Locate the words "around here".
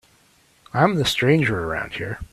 1.63-2.17